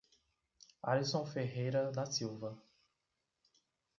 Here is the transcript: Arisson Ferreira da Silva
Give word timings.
Arisson 0.83 1.27
Ferreira 1.27 1.91
da 1.91 2.07
Silva 2.07 2.57